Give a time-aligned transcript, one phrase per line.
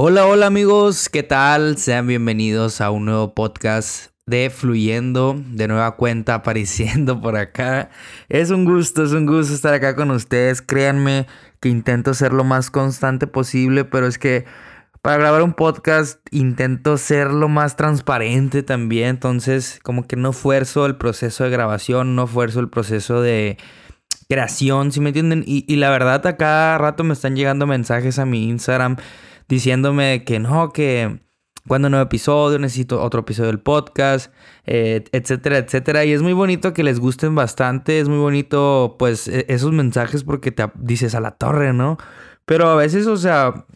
[0.00, 1.76] Hola, hola amigos, ¿qué tal?
[1.76, 7.90] Sean bienvenidos a un nuevo podcast de Fluyendo, de nueva cuenta apareciendo por acá.
[8.28, 10.62] Es un gusto, es un gusto estar acá con ustedes.
[10.62, 11.26] Créanme
[11.58, 14.44] que intento ser lo más constante posible, pero es que
[15.02, 20.86] para grabar un podcast intento ser lo más transparente también, entonces como que no fuerzo
[20.86, 23.58] el proceso de grabación, no fuerzo el proceso de
[24.28, 25.42] creación, si me entienden?
[25.44, 28.96] Y, y la verdad a cada rato me están llegando mensajes a mi Instagram
[29.48, 31.20] diciéndome que no, que
[31.68, 34.32] cuando nuevo episodio, necesito otro episodio del podcast,
[34.66, 36.04] eh, etcétera, etcétera.
[36.04, 40.24] Y es muy bonito que les gusten bastante, es muy bonito pues e-, esos mensajes
[40.24, 41.98] porque te dices a la torre, ¿no?
[42.46, 43.66] Pero a veces, o sea,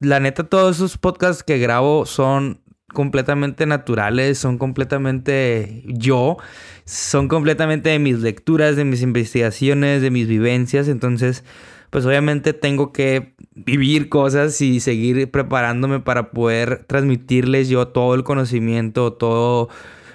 [0.00, 2.60] la neta, todos esos podcasts que grabo son
[2.92, 6.36] completamente naturales, son completamente yo,
[6.84, 10.88] son completamente de mis lecturas, de mis investigaciones, de mis vivencias.
[10.88, 11.44] Entonces,
[11.92, 18.24] pues obviamente tengo que vivir cosas y seguir preparándome para poder transmitirles yo todo el
[18.24, 19.68] conocimiento, todo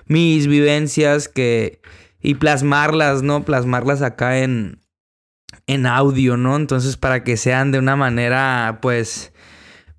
[0.07, 1.79] mis vivencias que
[2.19, 3.45] y plasmarlas, ¿no?
[3.45, 4.79] Plasmarlas acá en
[5.67, 6.55] en audio, ¿no?
[6.55, 9.31] Entonces para que sean de una manera pues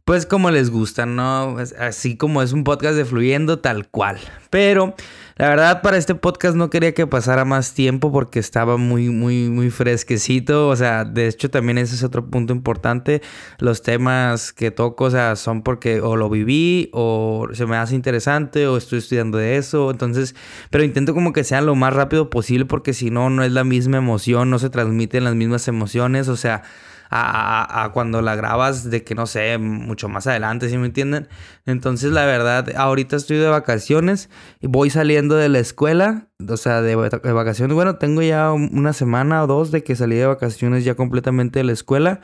[0.08, 1.58] pues como les gusta, ¿no?
[1.78, 4.16] Así como es un podcast de fluyendo tal cual.
[4.48, 4.94] Pero
[5.36, 9.50] la verdad, para este podcast no quería que pasara más tiempo porque estaba muy, muy,
[9.50, 10.68] muy fresquecito.
[10.68, 13.20] O sea, de hecho, también ese es otro punto importante.
[13.58, 17.94] Los temas que toco, o sea, son porque o lo viví o se me hace
[17.94, 19.90] interesante o estoy estudiando de eso.
[19.90, 20.34] Entonces,
[20.70, 23.64] pero intento como que sean lo más rápido posible porque si no, no es la
[23.64, 26.28] misma emoción, no se transmiten las mismas emociones.
[26.28, 26.62] O sea,
[27.10, 31.28] a, cuando la grabas de que no sé, mucho más adelante, ¿sí me entienden?
[31.66, 34.28] Entonces, la verdad, ahorita estoy de vacaciones
[34.60, 37.74] y voy saliendo de la escuela, o sea, de, vacaciones.
[37.74, 41.64] Bueno, tengo ya una semana o dos de que salí de vacaciones ya completamente de
[41.64, 42.20] la escuela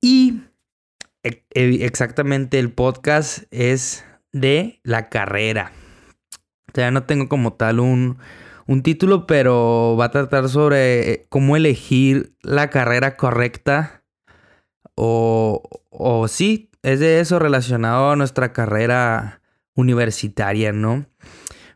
[0.00, 0.42] y
[1.22, 5.72] e, e, exactamente el podcast es de la carrera.
[6.68, 8.18] O sea, no tengo como tal un,
[8.66, 14.03] un título, pero va a tratar sobre eh, cómo elegir la carrera correcta
[14.94, 19.40] o, o sí, es de eso relacionado a nuestra carrera
[19.74, 21.06] universitaria, ¿no?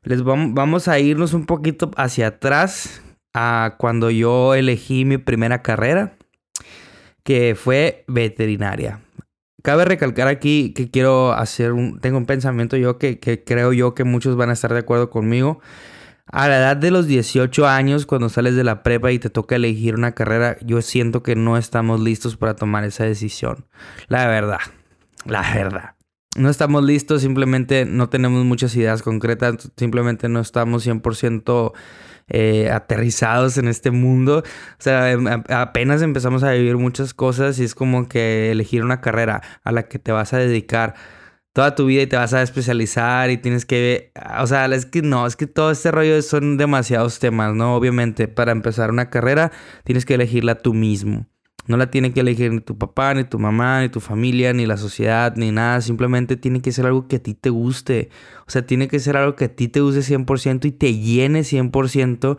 [0.03, 3.03] Les vamos, a irnos un poquito hacia atrás
[3.34, 6.17] a cuando yo elegí mi primera carrera,
[7.25, 9.01] que fue veterinaria.
[9.62, 13.95] Cabe recalcar aquí que quiero hacer un, tengo un pensamiento yo que, que creo yo
[13.95, 15.61] que muchos van a estar de acuerdo conmigo
[16.31, 19.56] a la edad de los 18 años, cuando sales de la prepa y te toca
[19.56, 23.66] elegir una carrera, yo siento que no estamos listos para tomar esa decisión.
[24.09, 24.61] La verdad,
[25.25, 25.94] la verdad.
[26.37, 31.72] No estamos listos, simplemente no tenemos muchas ideas concretas, simplemente no estamos 100%
[32.28, 34.45] eh, aterrizados en este mundo.
[34.45, 39.00] O sea, em, apenas empezamos a vivir muchas cosas y es como que elegir una
[39.00, 40.95] carrera a la que te vas a dedicar
[41.53, 45.03] toda tu vida y te vas a especializar y tienes que, o sea, es que
[45.03, 47.75] no, es que todo este rollo son demasiados temas, ¿no?
[47.75, 49.50] Obviamente, para empezar una carrera
[49.84, 51.26] tienes que elegirla tú mismo.
[51.69, 54.64] No la tiene que elegir ni tu papá, ni tu mamá, ni tu familia, ni
[54.64, 55.82] la sociedad, ni nada.
[55.82, 58.09] Simplemente tiene que ser algo que a ti te guste.
[58.47, 61.41] O sea, tiene que ser algo que a ti te guste 100% y te llene
[61.41, 62.38] 100%.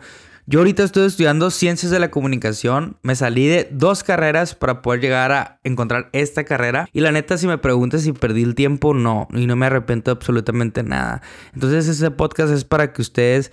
[0.50, 2.96] Yo ahorita estoy estudiando ciencias de la comunicación.
[3.04, 6.88] Me salí de dos carreras para poder llegar a encontrar esta carrera.
[6.92, 9.28] Y la neta, si me preguntas si perdí el tiempo, no.
[9.32, 11.22] Y no me arrepiento absolutamente nada.
[11.54, 13.52] Entonces, este podcast es para que ustedes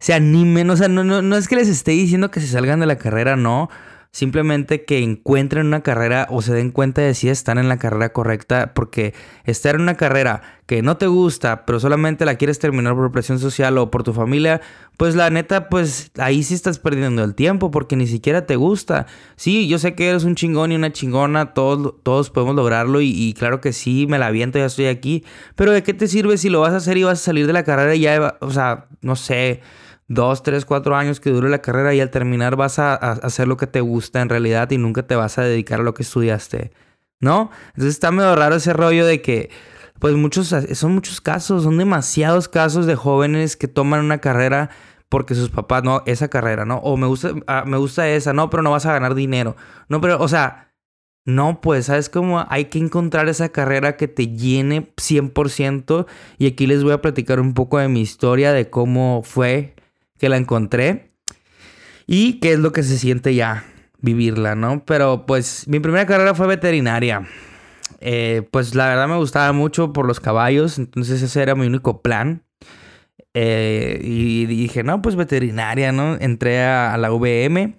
[0.00, 0.68] se animen.
[0.68, 2.98] O sea, no, no, no es que les esté diciendo que se salgan de la
[2.98, 3.70] carrera, no.
[4.14, 8.12] Simplemente que encuentren una carrera o se den cuenta de si están en la carrera
[8.12, 12.94] correcta, porque estar en una carrera que no te gusta, pero solamente la quieres terminar
[12.94, 14.60] por presión social o por tu familia,
[14.96, 19.06] pues la neta, pues ahí sí estás perdiendo el tiempo porque ni siquiera te gusta.
[19.34, 23.34] Sí, yo sé que eres un chingón y una chingona, todos, todos podemos lograrlo y,
[23.36, 25.24] claro que sí, me la aviento, ya estoy aquí,
[25.56, 27.52] pero ¿de qué te sirve si lo vas a hacer y vas a salir de
[27.52, 29.60] la carrera y ya, o sea, no sé
[30.08, 33.56] dos, tres, cuatro años que dure la carrera y al terminar vas a, hacer lo
[33.56, 36.72] que te gusta en realidad y nunca te vas a dedicar a lo que estudiaste,
[37.20, 37.50] ¿no?
[37.68, 39.50] Entonces está medio raro ese rollo de que,
[39.98, 44.70] pues muchos, son muchos casos, son demasiados casos de jóvenes que toman una carrera
[45.08, 46.78] porque sus papás, no, esa carrera, ¿no?
[46.78, 49.54] O me gusta, ah, me gusta esa, no, pero no vas a ganar dinero.
[49.88, 50.72] No, pero, o sea,
[51.26, 52.44] no, pues, ¿sabes cómo?
[52.48, 56.06] Hay que encontrar esa carrera que te llene 100%.
[56.38, 59.73] Y aquí les voy a platicar un poco de mi historia, de cómo fue
[60.24, 61.10] que la encontré
[62.06, 63.66] y qué es lo que se siente ya
[64.00, 64.82] vivirla, ¿no?
[64.86, 67.28] Pero pues mi primera carrera fue veterinaria.
[68.00, 72.00] Eh, pues la verdad me gustaba mucho por los caballos, entonces ese era mi único
[72.00, 72.42] plan.
[73.34, 76.16] Eh, y dije, no, pues veterinaria, ¿no?
[76.18, 77.76] Entré a, la VM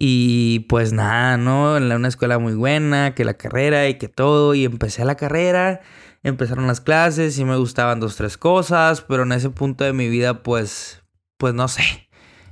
[0.00, 1.76] Y pues nada, ¿no?
[1.76, 4.52] En una escuela muy buena, que la carrera y que todo.
[4.56, 5.80] Y empecé la carrera,
[6.22, 10.08] empezaron las clases y me gustaban dos, tres cosas, pero en ese punto de mi
[10.08, 11.02] vida pues,
[11.36, 12.08] pues no sé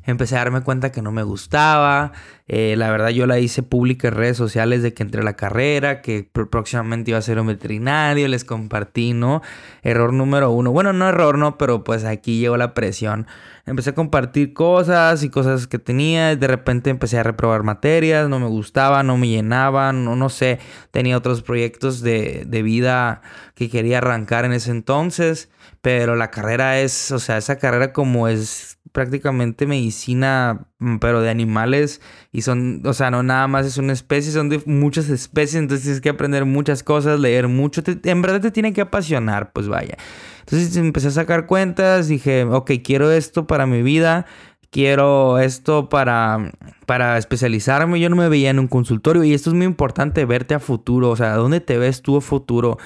[0.07, 2.13] empecé a darme cuenta que no me gustaba.
[2.49, 5.35] Eh, la verdad yo la hice pública en redes sociales de que entré a la
[5.35, 9.43] carrera, que próximamente iba a ser un veterinario, les compartí, ¿no?
[9.83, 10.71] Error número uno.
[10.71, 13.27] Bueno, no error, no, pero pues aquí llegó la presión.
[13.67, 16.37] Empecé a compartir cosas y cosas que tenía.
[16.37, 20.61] De repente empecé a reprobar materias, no me gustaba, no me llenaban, no, no sé.
[20.93, 23.23] Tenía otros proyectos de, de vida
[23.57, 25.51] que quería arrancar en ese entonces.
[25.83, 30.69] Pero la carrera es, o sea, esa carrera como es prácticamente medicina,
[31.01, 32.01] pero de animales.
[32.33, 35.57] Y son, o sea, no nada más es una especie, son de muchas especies.
[35.57, 37.83] Entonces tienes que aprender muchas cosas, leer mucho.
[37.87, 39.97] en verdad te tiene que apasionar, pues vaya.
[40.41, 44.27] Entonces empecé a sacar cuentas, dije, ok, quiero esto para mi vida.
[44.71, 46.53] Quiero esto para,
[46.85, 47.99] para especializarme.
[47.99, 51.09] Yo no me veía en un consultorio y esto es muy importante, verte a futuro.
[51.11, 52.77] O sea, ¿dónde te ves tú a futuro?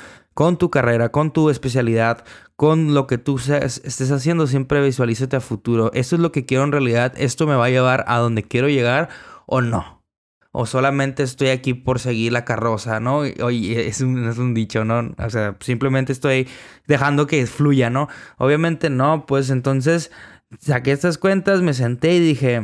[0.40, 2.25] Con tu carrera, con tu especialidad,
[2.56, 5.90] con lo que tú estés haciendo, siempre visualízate a futuro.
[5.92, 8.70] Esto es lo que quiero en realidad, esto me va a llevar a donde quiero
[8.70, 9.10] llegar
[9.44, 10.02] o no.
[10.50, 13.19] O solamente estoy aquí por seguir la carroza, ¿no?
[13.19, 15.14] Oye, es un, es un dicho, ¿no?
[15.22, 16.48] O sea, simplemente estoy
[16.86, 18.08] dejando que fluya, ¿no?
[18.38, 20.10] Obviamente no, pues entonces
[20.58, 22.62] saqué estas cuentas, me senté y dije,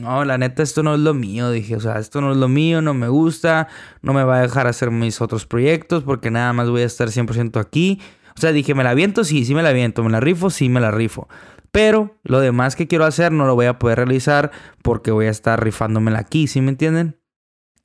[0.00, 1.50] no, la neta, esto no es lo mío.
[1.50, 3.68] Dije, o sea, esto no es lo mío, no me gusta,
[4.02, 7.08] no me va a dejar hacer mis otros proyectos porque nada más voy a estar
[7.08, 8.00] 100% aquí.
[8.36, 9.24] O sea, dije, ¿me la viento?
[9.24, 10.02] Sí, sí me la viento.
[10.02, 10.50] ¿Me la rifo?
[10.50, 11.28] Sí, me la rifo.
[11.72, 14.50] Pero lo demás que quiero hacer no lo voy a poder realizar
[14.82, 17.20] porque voy a estar rifándomela aquí, ¿sí me entienden?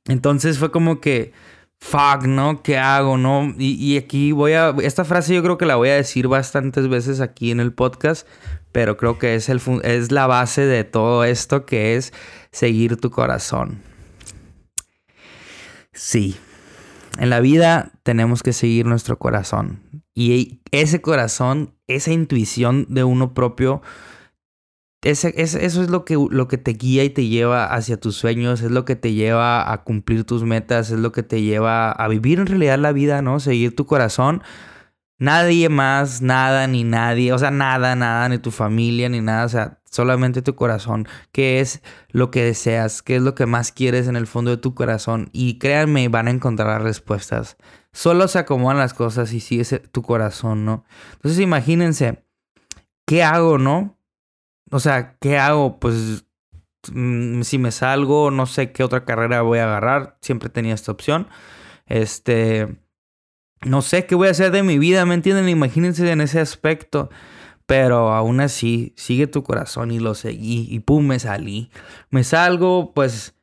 [0.06, 1.32] Entonces fue como que,
[1.80, 2.62] fuck, ¿no?
[2.62, 3.54] ¿Qué hago, no?
[3.58, 6.88] Y, y aquí voy a, esta frase yo creo que la voy a decir bastantes
[6.88, 8.26] veces aquí en el podcast
[8.76, 12.12] pero creo que es, el, es la base de todo esto que es
[12.52, 13.80] seguir tu corazón.
[15.94, 16.36] Sí,
[17.18, 19.80] en la vida tenemos que seguir nuestro corazón.
[20.14, 23.80] Y ese corazón, esa intuición de uno propio,
[25.10, 28.62] ese, eso es lo que, lo que te guía y te lleva hacia tus sueños,
[28.62, 32.08] es lo que te lleva a cumplir tus metas, es lo que te lleva a
[32.08, 33.40] vivir en realidad la vida, ¿no?
[33.40, 34.42] Seguir tu corazón
[35.18, 39.48] Nadie más, nada, ni nadie, o sea, nada, nada, ni tu familia, ni nada, o
[39.48, 41.08] sea, solamente tu corazón.
[41.32, 41.80] ¿Qué es
[42.10, 43.00] lo que deseas?
[43.00, 45.30] ¿Qué es lo que más quieres en el fondo de tu corazón?
[45.32, 47.56] Y créanme, van a encontrar las respuestas.
[47.92, 50.84] Solo se acomodan las cosas y sigues tu corazón, ¿no?
[51.14, 52.22] Entonces imagínense,
[53.06, 53.95] ¿qué hago, no?
[54.70, 55.78] O sea, ¿qué hago?
[55.78, 56.26] Pues
[56.92, 60.18] mm, si me salgo, no sé qué otra carrera voy a agarrar.
[60.20, 61.28] Siempre tenía esta opción.
[61.86, 62.76] Este
[63.64, 65.48] no sé qué voy a hacer de mi vida, ¿me entienden?
[65.48, 67.10] Imagínense en ese aspecto.
[67.66, 70.68] Pero aún así, sigue tu corazón y lo seguí.
[70.70, 71.70] Y pum, me salí.
[72.10, 73.34] Me salgo, pues.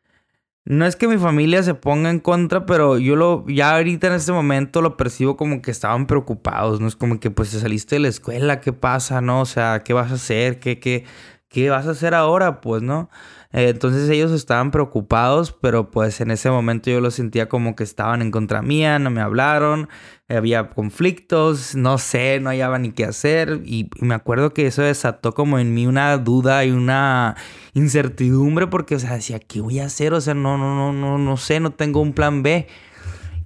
[0.65, 4.13] No es que mi familia se ponga en contra, pero yo lo, ya ahorita en
[4.13, 6.87] este momento lo percibo como que estaban preocupados, ¿no?
[6.87, 9.41] Es como que pues te saliste de la escuela, ¿qué pasa, no?
[9.41, 10.59] O sea, ¿qué vas a hacer?
[10.61, 11.03] ¿Qué, qué,
[11.49, 12.61] qué vas a hacer ahora?
[12.61, 13.09] Pues, ¿no?
[13.53, 17.83] Eh, entonces ellos estaban preocupados, pero pues en ese momento yo lo sentía como que
[17.83, 19.89] estaban en contra mía, no me hablaron,
[20.27, 25.33] había conflictos, no sé, no hallaba ni qué hacer y, me acuerdo que eso desató
[25.33, 27.35] como en mí una duda y una
[27.73, 30.13] incertidumbre porque, o sea, decía, ¿qué voy a hacer?
[30.13, 32.67] O sea, no, no, no, no, no sé, no tengo un plan B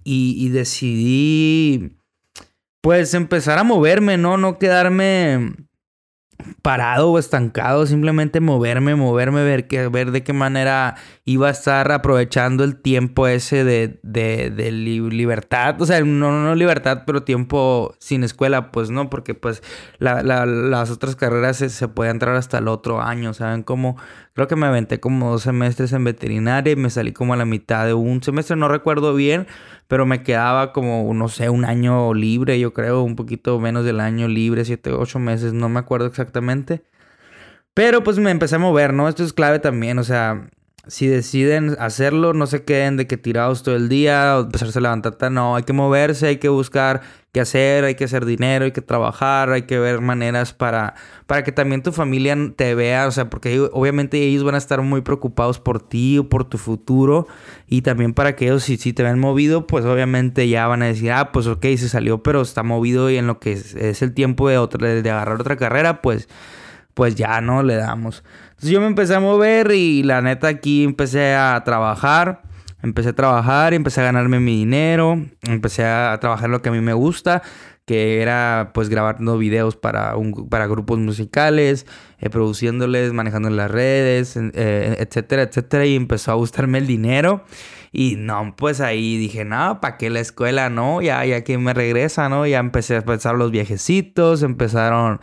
[0.05, 1.97] y, y decidí
[2.79, 4.37] pues empezar a moverme, ¿no?
[4.37, 5.66] No quedarme
[6.61, 11.91] parado o estancado, simplemente moverme, moverme, ver, que, ver de qué manera iba a estar
[11.91, 17.95] aprovechando el tiempo ese de, de, de libertad, o sea, no, no libertad, pero tiempo
[17.99, 19.63] sin escuela, pues no, porque pues
[19.97, 23.63] la, la, las otras carreras se, se puede entrar hasta el otro año, ¿saben?
[23.63, 23.97] Como,
[24.37, 27.45] creo que me aventé como dos semestres en veterinaria y me salí como a la
[27.45, 29.47] mitad de un semestre, no recuerdo bien,
[29.87, 33.99] pero me quedaba como, no sé, un año libre, yo creo, un poquito menos del
[33.99, 36.83] año libre, siete, ocho meses, no me acuerdo exactamente.
[37.73, 39.09] Pero pues me empecé a mover, ¿no?
[39.09, 40.47] Esto es clave también, o sea,
[40.87, 44.81] si deciden hacerlo, no se queden de que tirados todo el día o empezarse a
[44.81, 47.01] levantar, no, hay que moverse, hay que buscar
[47.31, 51.43] qué hacer, hay que hacer dinero, hay que trabajar, hay que ver maneras para, para
[51.43, 55.01] que también tu familia te vea, o sea, porque obviamente ellos van a estar muy
[55.01, 57.27] preocupados por ti o por tu futuro
[57.67, 60.85] y también para que ellos si, si te ven movido, pues obviamente ya van a
[60.85, 64.13] decir, ah, pues ok, se salió, pero está movido y en lo que es, el
[64.13, 66.27] tiempo de, otra, de agarrar otra carrera, pues,
[66.93, 68.23] pues ya no le damos.
[68.61, 72.41] Yo me empecé a mover y la neta aquí empecé a trabajar.
[72.81, 75.23] Empecé a trabajar y empecé a ganarme mi dinero.
[75.43, 77.43] Empecé a trabajar lo que a mí me gusta.
[77.85, 80.13] que era pues grabando videos para,
[80.49, 81.85] para grupos musicales,
[82.19, 85.85] eh, produciéndoles, manejando las redes, eh, etcétera, etcétera.
[85.85, 87.45] Y empezó a gustarme el dinero.
[87.93, 90.69] Y no, pues ahí dije, no, ¿para qué la escuela?
[90.69, 92.45] No, ya, ya que me regresa, ¿no?
[92.45, 95.21] Ya empecé a pensar los viajecitos, empezaron...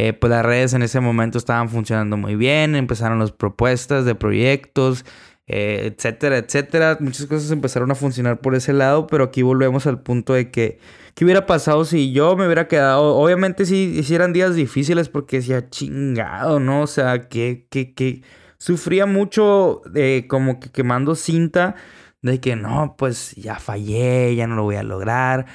[0.00, 4.14] Eh, pues las redes en ese momento estaban funcionando muy bien, empezaron las propuestas de
[4.14, 5.04] proyectos,
[5.46, 6.98] etcétera, etcétera.
[7.00, 10.78] Muchas cosas empezaron a funcionar por ese lado, pero aquí volvemos al punto de que
[11.18, 13.16] ¿Qué hubiera pasado si yo me hubiera quedado?
[13.16, 16.82] Obviamente sí hicieran días difíciles porque decía chingado, ¿no?
[16.82, 18.22] O sea, que, que, que
[18.56, 21.74] sufría mucho de como que quemando cinta
[22.22, 25.46] de que no, pues ya fallé, ya no lo voy a lograr.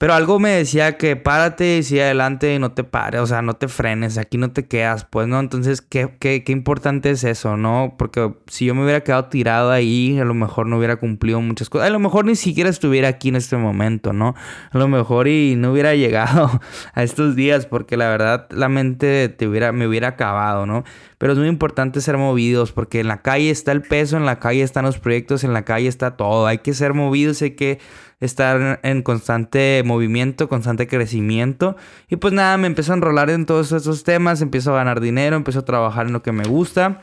[0.00, 3.42] Pero algo me decía que párate y sigue adelante y no te pares, o sea,
[3.42, 5.38] no te frenes, aquí no te quedas, pues, ¿no?
[5.38, 7.96] Entonces, ¿qué, qué, qué importante es eso, ¿no?
[7.98, 11.68] Porque si yo me hubiera quedado tirado ahí, a lo mejor no hubiera cumplido muchas
[11.68, 11.88] cosas.
[11.88, 14.34] A lo mejor ni siquiera estuviera aquí en este momento, ¿no?
[14.70, 16.62] A lo mejor y no hubiera llegado
[16.94, 20.82] a estos días porque la verdad la mente te hubiera, me hubiera acabado, ¿no?
[21.18, 24.38] Pero es muy importante ser movidos porque en la calle está el peso, en la
[24.38, 26.46] calle están los proyectos, en la calle está todo.
[26.46, 27.80] Hay que ser movidos, hay que
[28.20, 31.76] estar en constante movimiento, constante crecimiento.
[32.08, 35.36] Y pues nada, me empiezo a enrolar en todos esos temas, empiezo a ganar dinero,
[35.36, 37.00] empiezo a trabajar en lo que me gusta.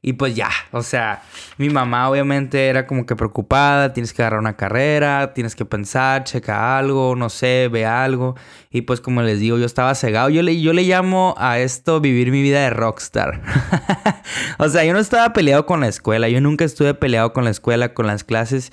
[0.00, 1.22] Y pues ya, o sea,
[1.56, 6.22] mi mamá obviamente era como que preocupada, tienes que agarrar una carrera, tienes que pensar,
[6.22, 8.36] checa algo, no sé, ve algo.
[8.70, 10.30] Y pues como les digo, yo estaba cegado.
[10.30, 13.42] Yo le, yo le llamo a esto vivir mi vida de rockstar.
[14.58, 17.50] o sea, yo no estaba peleado con la escuela, yo nunca estuve peleado con la
[17.50, 18.70] escuela, con las clases.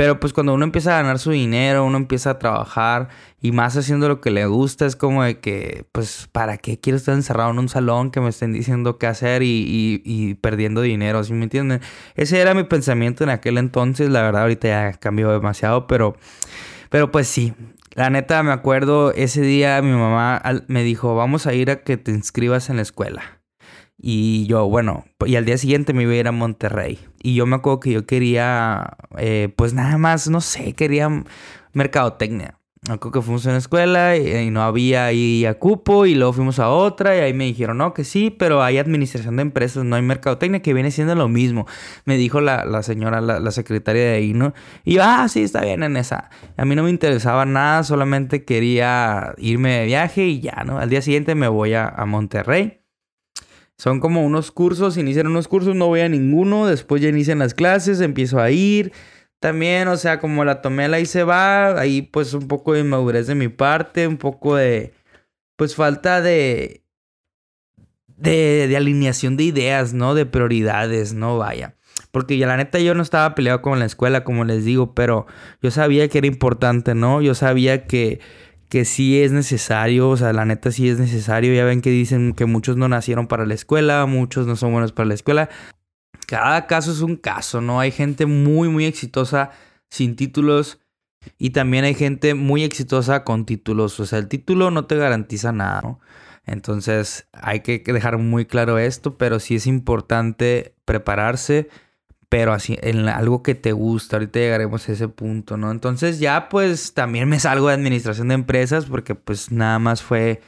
[0.00, 3.10] Pero pues cuando uno empieza a ganar su dinero, uno empieza a trabajar
[3.42, 6.96] y más haciendo lo que le gusta, es como de que, pues, ¿para qué quiero
[6.96, 11.22] estar encerrado en un salón que me estén diciendo qué hacer y, perdiendo dinero?
[11.22, 11.82] ¿Sí me entienden?
[12.14, 16.16] Ese era mi pensamiento en aquel entonces, la verdad ahorita ya cambió demasiado, pero,
[16.88, 17.52] pero pues sí.
[17.92, 21.98] La neta me acuerdo, ese día mi mamá me dijo, vamos a ir a que
[21.98, 23.42] te inscribas en la escuela.
[23.98, 26.98] Y yo, bueno, y al día siguiente me iba a ir a Monterrey.
[27.22, 31.24] Y yo me acuerdo que yo quería, eh, pues nada más, no sé, quería
[31.72, 32.60] mercadotecnia.
[32.88, 36.32] Me acuerdo que fuimos a una escuela y, no había ahí a cupo y luego
[36.32, 39.84] fuimos a otra y ahí me dijeron, no, que sí, pero hay administración de empresas,
[39.84, 41.66] no hay mercadotecnia, que viene siendo lo mismo.
[42.06, 44.54] Me dijo la, la señora, la, secretaria de ahí, ¿no?
[44.82, 46.30] Y yo, ah, sí, está bien en esa.
[46.56, 50.78] A mí no me interesaba nada, solamente quería irme de viaje y ya, ¿no?
[50.78, 52.79] Al día siguiente me voy a, a Monterrey.
[53.80, 57.54] Son como unos cursos, inician unos cursos, no voy a ninguno, después ya inician las
[57.54, 58.92] clases, empiezo a ir.
[59.38, 63.26] También, o sea, como la tomé, la se va, ahí pues un poco de inmadurez
[63.26, 64.92] de mi parte, un poco de,
[65.56, 66.84] pues falta de,
[68.06, 70.14] de, de alineación de ideas, ¿no?
[70.14, 71.38] De prioridades, ¿no?
[71.38, 71.74] Vaya.
[72.10, 75.26] Porque ya la neta yo no estaba peleado con la escuela, como les digo, pero
[75.62, 77.22] yo sabía que era importante, ¿no?
[77.22, 78.20] Yo sabía que
[78.70, 81.52] que sí es necesario, o sea, la neta sí es necesario.
[81.52, 84.92] Ya ven que dicen que muchos no nacieron para la escuela, muchos no son buenos
[84.92, 85.50] para la escuela.
[86.26, 87.80] Cada caso es un caso, ¿no?
[87.80, 89.50] Hay gente muy, muy exitosa
[89.90, 90.78] sin títulos
[91.36, 93.98] y también hay gente muy exitosa con títulos.
[93.98, 96.00] O sea, el título no te garantiza nada, ¿no?
[96.46, 101.68] Entonces hay que dejar muy claro esto, pero sí es importante prepararse
[102.30, 105.70] pero así en algo que te gusta, ahorita llegaremos a ese punto, ¿no?
[105.72, 110.40] Entonces ya pues también me salgo de administración de empresas porque pues nada más fue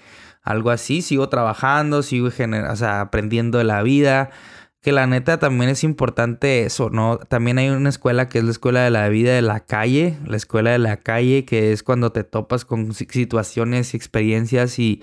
[0.43, 4.31] algo así, sigo trabajando, sigo o sea, aprendiendo de la vida,
[4.81, 7.19] que la neta también es importante eso, ¿no?
[7.19, 10.37] También hay una escuela que es la escuela de la vida de la calle, la
[10.37, 15.03] escuela de la calle, que es cuando te topas con situaciones y experiencias y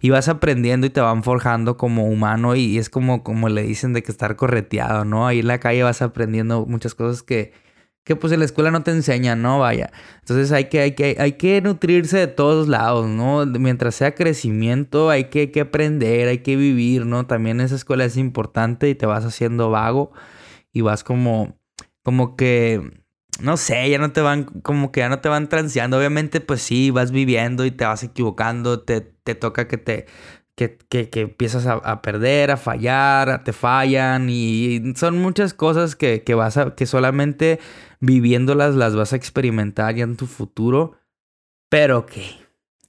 [0.00, 3.92] y vas aprendiendo y te van forjando como humano y, es como, como le dicen
[3.92, 5.26] de que estar correteado, ¿no?
[5.26, 7.52] Ahí en la calle vas aprendiendo muchas cosas que,
[8.04, 9.58] que pues en la escuela no te enseñan, ¿no?
[9.58, 9.90] Vaya.
[10.20, 13.46] Entonces hay que, hay que, hay que nutrirse de todos lados, ¿no?
[13.46, 17.26] Mientras sea crecimiento hay que, hay que aprender, hay que vivir, ¿no?
[17.26, 20.12] También esa escuela es importante y te vas haciendo vago
[20.72, 21.58] y vas como,
[22.02, 23.05] como que
[23.40, 25.98] no sé, ya no te van, como que ya no te van transeando.
[25.98, 30.06] Obviamente, pues sí, vas viviendo y te vas equivocando, te, te toca que te,
[30.56, 36.22] que, que, que empiezas a, perder, a fallar, te fallan y son muchas cosas que,
[36.24, 37.60] que vas a, que solamente
[38.00, 40.96] viviéndolas las vas a experimentar ya en tu futuro.
[41.68, 42.45] Pero que,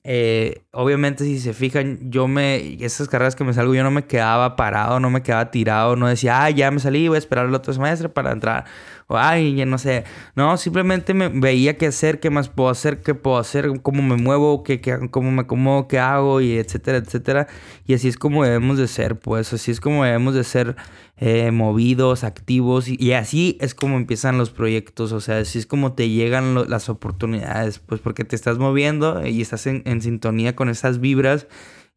[0.10, 4.06] eh, obviamente si se fijan, yo me, esas carreras que me salgo, yo no me
[4.06, 7.48] quedaba parado, no me quedaba tirado, no decía, ah, ya me salí, voy a esperar
[7.48, 8.64] al otro semestre para entrar.
[9.08, 10.06] o ay, ya no sé.
[10.34, 14.16] No, simplemente me veía qué hacer, qué más puedo hacer, qué puedo hacer, cómo me
[14.16, 14.80] muevo, qué,
[15.12, 17.48] cómo me acomodo, qué hago, y etcétera, etcétera.
[17.86, 20.78] Y así es como debemos de ser, pues, así es como debemos de ser
[21.18, 25.94] eh, movidos, activos, y, así es como empiezan los proyectos, o sea, así es como
[25.94, 30.70] te llegan las oportunidades, pues porque te estás moviendo y estás en, en sintonía con
[30.70, 31.48] esas vibras.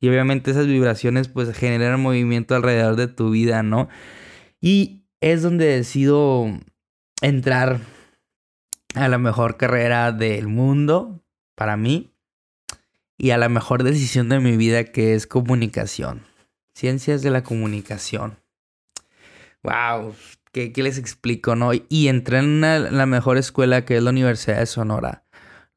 [0.03, 3.91] Y obviamente esas vibraciones pues generan movimiento alrededor de tu vida, ¿no?
[4.59, 6.47] Y es donde decido
[7.21, 7.81] entrar
[8.95, 11.23] a la mejor carrera del mundo
[11.55, 12.15] para mí
[13.19, 16.23] y a la mejor decisión de mi vida que es comunicación.
[16.75, 18.40] Ciencias de la comunicación.
[19.63, 20.15] Wow,
[20.53, 21.71] ¿qué, les explico, no?
[21.89, 25.25] Y entré en la mejor escuela que es la Universidad de Sonora,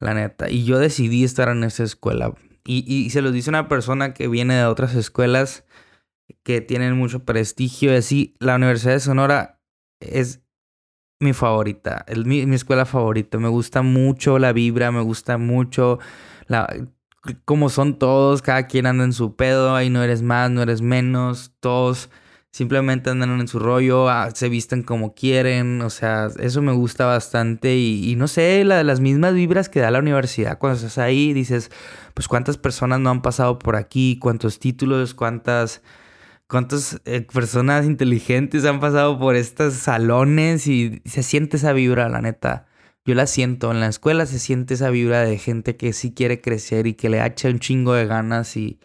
[0.00, 0.50] la neta.
[0.50, 2.34] Y yo decidí estar en esa escuela.
[2.64, 5.64] Y, y se lo dice una persona que viene de otras escuelas
[6.42, 8.36] que tienen mucho prestigio y así.
[8.38, 9.60] La Universidad de Sonora
[10.00, 10.42] es
[11.20, 13.38] mi favorita, es mi, escuela favorita.
[13.38, 15.98] Me gusta mucho la vibra, me gusta mucho
[16.46, 16.68] la,
[17.44, 20.82] cómo son todos, cada quien anda en su pedo, ahí no eres más, no eres
[20.82, 22.10] menos, todos
[22.54, 27.04] simplemente andan en su rollo, ah, se visten como quieren, o sea, eso me gusta
[27.04, 31.32] bastante y, no sé, la, las mismas vibras que da la universidad cuando estás ahí,
[31.32, 31.72] dices,
[32.14, 35.82] pues cuántas personas no han pasado por aquí, cuántos títulos, cuántas
[36.46, 42.20] cuántas eh, personas inteligentes han pasado por estos salones y se siente esa vibra, la
[42.22, 42.66] neta.
[43.04, 46.40] Yo la siento, en la escuela se siente esa vibra de gente que sí quiere
[46.40, 48.78] crecer y que le echa un chingo de ganas y,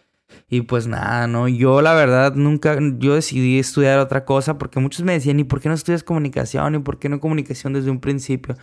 [0.48, 1.48] y pues nada, ¿no?
[1.48, 5.60] Yo la verdad nunca, yo decidí estudiar otra cosa porque muchos me decían, ¿y por
[5.60, 6.74] qué no estudias comunicación?
[6.74, 8.56] ¿Y por qué no comunicación desde un principio?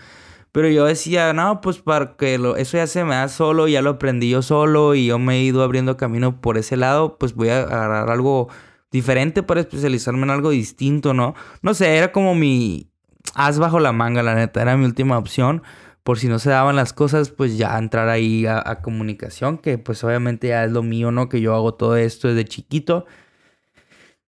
[0.52, 3.82] Pero yo decía, no, pues para que lo, eso ya se me da solo, ya
[3.82, 7.36] lo aprendí yo solo y yo me he ido abriendo camino por ese lado, pues
[7.36, 8.50] voy a agarrar algo
[8.92, 11.36] diferente para especializarme en algo distinto, ¿no?
[11.62, 12.90] No sé, era como mi
[13.36, 15.64] as bajo la manga, la neta, era mi última opción.
[16.08, 20.06] Por si no se daban las cosas, pues ya entrar ahí a, comunicación, que pues
[20.06, 21.28] obviamente ya es lo mío, ¿no?
[21.28, 23.06] Que yo hago todo esto desde chiquito.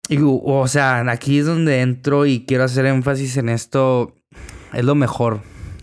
[0.10, 4.15] Y, o sea, aquí es donde entro y quiero hacer énfasis en esto.
[4.74, 5.41] Es lo mejor,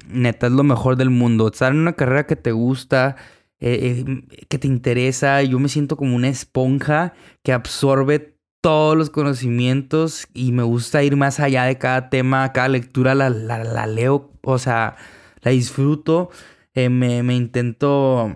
[0.09, 1.47] neta, es lo mejor del mundo.
[1.47, 3.15] Estar en una carrera que te gusta,
[3.61, 5.45] eh, eh, que te interesa.
[5.45, 7.13] Yo me siento como una esponja
[7.45, 12.67] que absorbe todos los conocimientos y me gusta ir más allá de cada tema, cada
[12.67, 14.97] lectura la, la, leo, o sea,
[15.45, 16.31] la disfruto,
[16.75, 18.35] eh, me, intento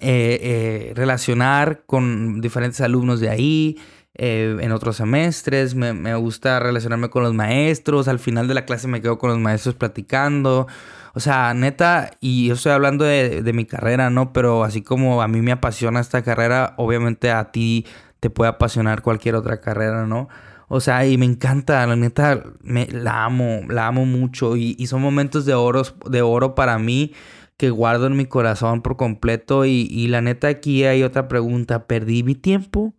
[0.00, 3.78] eh, eh, relacionar con diferentes alumnos de ahí.
[4.16, 9.02] en otros semestres, me, gusta relacionarme con los maestros, al final de la clase me
[9.02, 10.68] quedo con los maestros platicando,
[11.14, 14.32] o sea, neta, y yo estoy hablando de, de mi carrera, ¿no?
[14.32, 17.86] Pero así como a mí me apasiona esta carrera, obviamente a ti
[18.20, 20.28] te puede apasionar cualquier otra carrera, ¿no?
[20.68, 25.02] O sea, y me encanta, la neta, me, la amo, la amo mucho y, son
[25.02, 27.12] momentos de oro, de oro para mí
[27.56, 31.86] que guardo en mi corazón por completo y, y la neta aquí hay otra pregunta,
[31.86, 32.94] ¿perdí mi tiempo?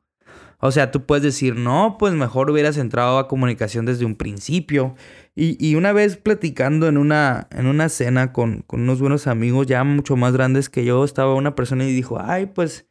[0.60, 4.96] O sea, tú puedes decir, no, pues mejor hubieras entrado a comunicación desde un principio.
[5.36, 9.68] Y, y una vez platicando en una, en una cena con, con, unos buenos amigos
[9.68, 12.88] ya mucho más grandes que yo, estaba una persona y dijo, ay, pues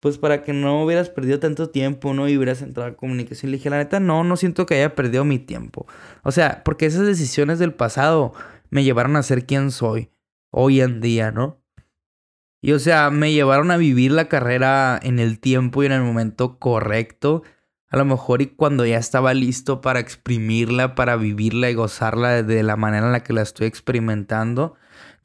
[0.00, 2.24] pues para que no hubieras perdido tanto tiempo, ¿no?
[2.24, 3.50] Hubieras entrado a comunicación.
[3.50, 5.86] Le dije, la neta, no, no siento que haya perdido mi tiempo.
[6.22, 8.32] O sea, porque esas decisiones del pasado
[8.70, 10.10] me llevaron a ser quien soy
[10.50, 11.60] hoy en día, ¿no?
[12.60, 16.02] Y o sea, me llevaron a vivir la carrera en el tiempo y en el
[16.02, 17.42] momento correcto.
[17.88, 22.62] A lo mejor y cuando ya estaba listo para exprimirla, para vivirla y gozarla de
[22.62, 24.74] la manera en la que la estoy experimentando.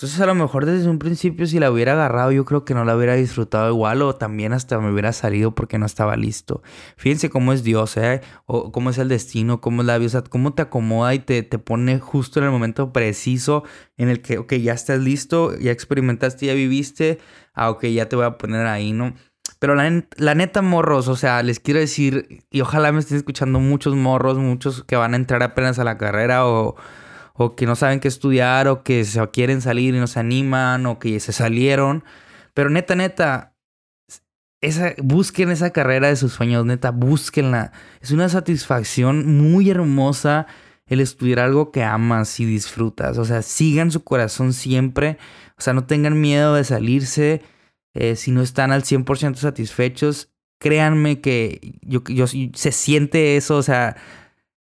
[0.04, 2.84] Entonces a lo mejor desde un principio si la hubiera agarrado yo creo que no
[2.84, 6.62] la hubiera disfrutado igual o también hasta me hubiera salido porque no estaba listo.
[6.98, 8.20] Fíjense cómo es Dios, ¿eh?
[8.46, 11.58] O cómo es el destino, cómo es la vida, cómo te acomoda y te, te
[11.58, 13.64] pone justo en el momento preciso
[13.96, 17.20] en el que, ok, ya estás listo, ya experimentaste, ya viviste,
[17.54, 19.14] ah, ok, ya te voy a poner ahí, ¿no?
[19.60, 23.62] Pero la, la, neta, morros, o sea, les quiero decir, y ojalá me estén escuchando
[23.62, 26.76] muchos morros, muchos que van a entrar apenas a la carrera o
[27.34, 30.86] o que no saben qué estudiar, o que se quieren salir y no se animan,
[30.86, 32.04] o que se salieron.
[32.54, 33.56] Pero neta, neta,
[34.62, 37.72] esa, busquen esa carrera de sus sueños, neta, búsquenla.
[38.02, 40.48] Es una satisfacción muy hermosa
[40.86, 43.18] el estudiar algo que amas y disfrutas.
[43.18, 45.18] O sea, sigan su corazón siempre.
[45.58, 47.42] O sea, no tengan miedo de salirse
[47.94, 50.30] eh, si no están al 100% satisfechos.
[50.60, 53.98] Créanme que yo, yo, se siente eso, o sea,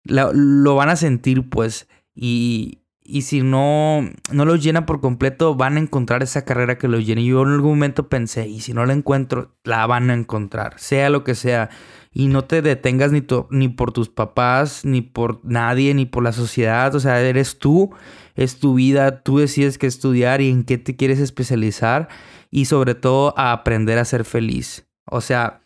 [0.03, 1.87] lo van a sentir pues.
[2.15, 6.87] Y, y si no, no los llena por completo, van a encontrar esa carrera que
[6.87, 7.25] los llene.
[7.25, 11.09] Yo en algún momento pensé, y si no la encuentro, la van a encontrar, sea
[11.09, 11.69] lo que sea.
[12.13, 16.31] y no te detengas ni, ni por tus papás, ni por nadie, ni por la
[16.31, 16.93] sociedad.
[16.95, 17.91] O sea, eres tú,
[18.35, 22.09] es tu vida, tú decides qué estudiar y en qué te quieres especializar
[22.51, 24.87] y sobre todo a aprender a ser feliz.
[25.05, 25.63] O sea,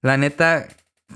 [0.00, 0.66] la neta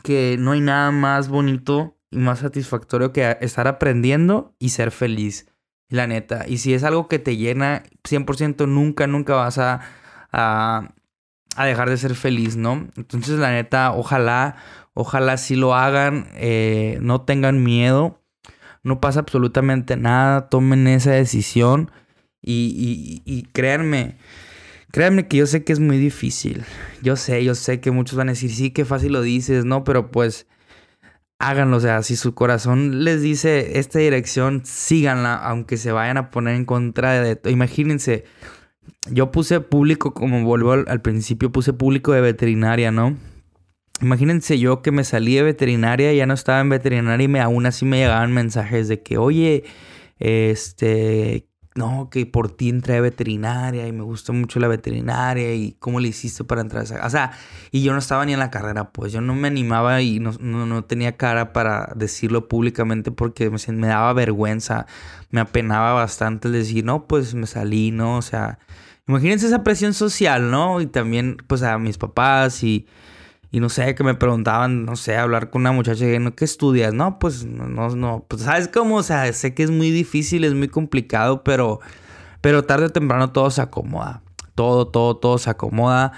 [0.02, 5.46] que no hay nada más bonito y más satisfactorio que estar aprendiendo y ser feliz.
[5.88, 6.46] La neta.
[6.48, 9.80] Y si es algo que te llena 100%, nunca, nunca vas a,
[10.32, 10.92] a,
[11.64, 12.88] dejar de ser feliz, ¿no?
[12.96, 14.56] Entonces, la neta, ojalá,
[14.94, 16.28] ojalá sí lo hagan.
[16.34, 18.20] Eh, no tengan miedo.
[18.82, 20.48] No pasa absolutamente nada.
[20.48, 21.92] Tomen esa decisión.
[22.42, 24.18] Y, y, y créanme,
[24.92, 26.64] créanme que yo sé que es muy difícil.
[27.02, 29.84] Yo sé, yo sé que muchos van a decir, sí, qué fácil lo dices, ¿no?
[29.84, 30.46] Pero pues
[31.38, 36.30] háganlo, o sea, si su corazón les dice esta dirección, síganla, aunque se vayan a
[36.30, 37.38] poner en contra de...
[37.50, 38.24] Imagínense,
[39.10, 43.16] yo puse público, como vuelvo al, principio, puse público de veterinaria, ¿no?
[44.00, 47.66] Imagínense yo que me salí de veterinaria, ya no estaba en veterinaria y me, aún
[47.66, 49.64] así me llegaban mensajes de que, oye,
[50.18, 55.76] este, no, que por ti entré a veterinaria y me gustó mucho la veterinaria y
[55.78, 57.06] cómo le hiciste para entrar a esa...
[57.06, 57.32] O sea,
[57.70, 60.32] y yo no estaba ni en la carrera, pues yo no me animaba y no,
[60.32, 64.86] no, tenía cara para decirlo públicamente porque me, me, daba vergüenza,
[65.30, 68.16] me apenaba bastante decir, no, pues me salí, ¿no?
[68.16, 68.58] O sea,
[69.06, 70.80] imagínense esa presión social, ¿no?
[70.80, 72.86] Y también, pues a mis papás y
[73.50, 76.92] y no sé, que me preguntaban, no sé, hablar con una muchacha que, ¿qué estudias?
[76.92, 80.54] No, pues no, no, pues sabes cómo, o sea, sé que es muy difícil, es
[80.54, 81.80] muy complicado, pero,
[82.40, 84.22] pero tarde o temprano todo se acomoda.
[84.54, 86.12] Todo, todo, todo se acomoda.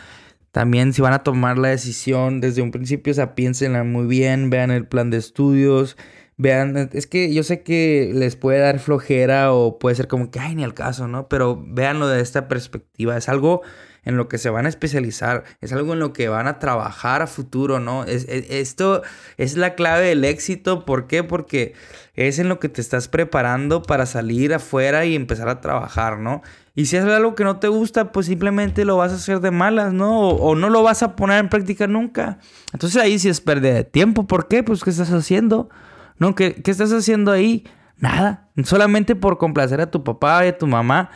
[0.53, 4.49] También si van a tomar la decisión desde un principio, o sea, piénsenla muy bien,
[4.49, 5.97] vean el plan de estudios,
[6.39, 10.41] vean, es que yo sé que les puede dar flojera o puede ser como que,
[10.41, 11.29] ay, ni al caso, ¿no?
[11.29, 13.63] Pero véanlo de esta perspectiva, es algo
[14.09, 17.21] en lo que se van a especializar, es algo en lo que van a trabajar
[17.21, 18.05] a futuro, ¿no?
[18.05, 19.03] Es, esto
[19.37, 21.23] es la clave del éxito, ¿por qué?
[21.25, 21.75] Porque
[22.15, 26.41] es en lo que te estás preparando para salir afuera y empezar a trabajar, ¿no?
[26.75, 29.51] Y si es algo que no te gusta, pues simplemente lo vas a hacer de
[29.51, 30.21] malas, ¿no?
[30.21, 32.39] O, no lo vas a poner en práctica nunca.
[32.73, 34.63] Entonces ahí sí es pérdida de tiempo, ¿por qué?
[34.63, 35.69] Pues ¿qué estás haciendo?
[36.19, 36.35] ¿No?
[36.35, 37.67] ¿Qué, qué estás haciendo ahí?
[37.99, 41.11] Nada, solamente por complacer a tu papá y a tu mamá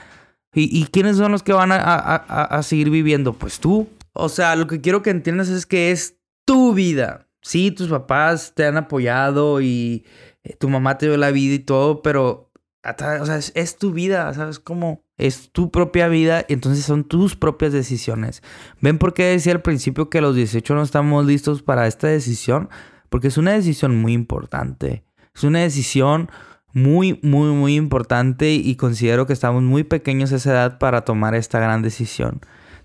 [0.55, 3.33] ¿Y, quiénes son los que van a, seguir viviendo?
[3.33, 3.89] Pues tú.
[4.13, 7.29] O sea, lo que quiero que entiendas es que es tu vida.
[7.41, 10.05] Sí, tus papás te han apoyado y
[10.45, 12.53] eh, tu mamá te dio la vida y todo, pero
[12.85, 15.05] o sea, es, tu vida, ¿sabes cómo?
[15.17, 18.43] Es tu propia vida, y entonces son tus propias decisiones.
[18.81, 22.09] ¿Ven por qué decía al principio que a los 18 no estamos listos para esta
[22.09, 22.69] decisión?
[23.09, 25.05] Porque es una decisión muy importante.
[25.35, 26.29] Es una decisión
[26.73, 31.35] muy, muy, muy importante y considero que estamos muy pequeños a esa edad para tomar
[31.35, 32.41] esta gran decisión.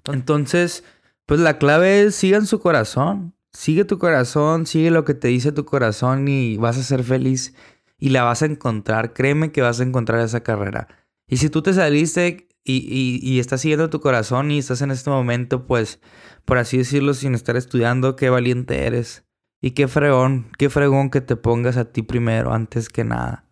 [0.05, 0.83] Entonces,
[1.25, 3.33] pues la clave es sigan su corazón.
[3.53, 7.55] Sigue tu corazón, sigue lo que te dice tu corazón y vas a ser feliz
[7.97, 9.13] y la vas a encontrar.
[9.13, 10.87] Créeme que vas a encontrar esa carrera.
[11.27, 15.09] Y si tú te saliste y, y, estás siguiendo tu corazón y estás en este
[15.09, 16.01] momento, pues,
[16.43, 19.23] por así decirlo, sin estar estudiando, qué valiente eres.
[19.61, 23.46] Y qué fregón, qué fregón que te pongas a ti primero antes que nada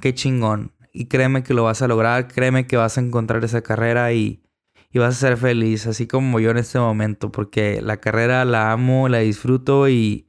[0.00, 0.72] qué chingón.
[0.92, 4.42] Y créeme que lo vas a lograr, créeme que vas a encontrar esa carrera y,
[4.90, 8.72] y vas a ser feliz, así como yo en este momento, porque la carrera la
[8.72, 10.26] amo, la disfruto y,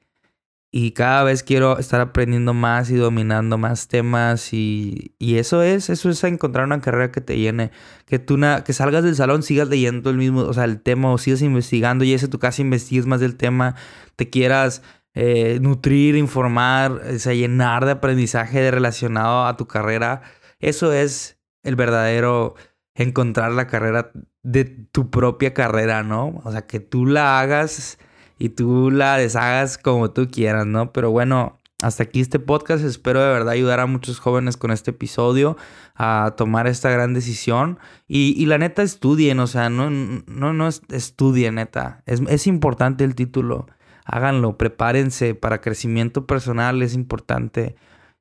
[0.72, 5.90] y cada vez quiero estar aprendiendo más y dominando más temas y, y, eso es,
[5.90, 7.72] eso es encontrar una carrera que te llene,
[8.06, 11.18] que tú que salgas del salón, sigas leyendo el mismo, o sea, el tema o
[11.18, 13.76] sigas investigando y ese tu casa investigues más del tema,
[14.18, 14.82] te quieras
[15.20, 20.22] eh, nutrir, informar, o sea, llenar de aprendizaje relacionado a tu carrera.
[20.60, 22.54] Eso es el verdadero
[22.94, 24.12] encontrar la carrera
[24.44, 26.40] de tu propia carrera, ¿no?
[26.44, 27.98] O sea, que tú la hagas
[28.38, 30.94] y tú la deshagas como tú quieras, ¿no?
[30.94, 32.84] Pero bueno, hasta aquí este podcast.
[32.84, 35.58] Espero de verdad ayudar a muchos jóvenes con este episodio
[35.96, 37.80] a tomar esta gran decisión.
[38.08, 42.04] Y, la neta, estudien, o sea, no, no, no estudien, neta.
[42.06, 43.66] Es, es importante el título
[44.08, 47.76] háganlo, prepárense para crecimiento personal, es importante.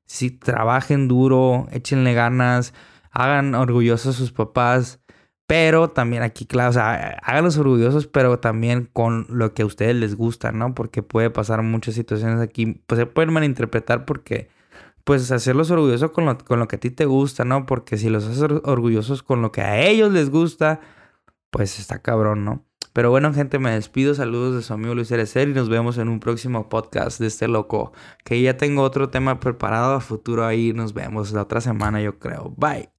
[0.05, 2.73] Si trabajen duro, échenle ganas,
[3.11, 4.99] hagan orgullosos a sus papás,
[5.47, 9.95] pero también aquí, claro, o sea, háganlos orgullosos, pero también con lo que a ustedes
[9.95, 10.75] les gusta, ¿no?
[10.75, 14.49] Porque puede pasar muchas situaciones aquí, pues se pueden malinterpretar porque,
[15.05, 17.65] pues, hacerlos orgullosos con lo, con lo que a ti te gusta, ¿no?
[17.65, 20.81] Porque si los haces orgullosos con lo que a ellos les gusta,
[21.51, 22.66] pues está cabrón, ¿no?
[22.97, 24.15] Pero bueno, gente, me despido.
[24.15, 27.47] Saludos de su amigo Luis Erecer y nos vemos en un próximo podcast de este
[27.47, 27.93] loco.
[28.25, 30.73] Que ya tengo otro tema preparado a futuro ahí.
[30.73, 32.55] Nos vemos la otra semana, yo creo.
[32.57, 32.96] Bye.